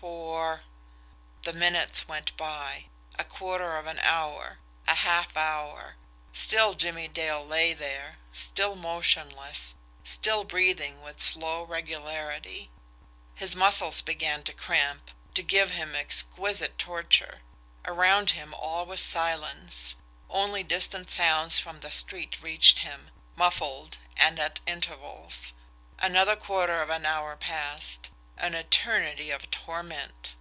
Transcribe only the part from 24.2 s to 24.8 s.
at